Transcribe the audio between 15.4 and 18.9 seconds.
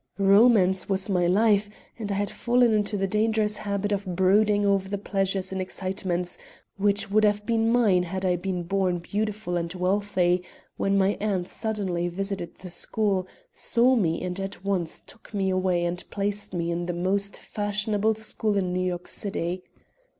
away and placed me in the most fashionable school in New